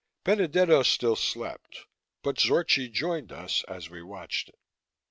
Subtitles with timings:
[0.23, 1.85] Benedetto still slept,
[2.23, 4.55] but Zorchi joined us as we watched it.